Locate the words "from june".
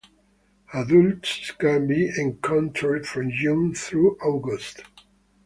3.07-3.75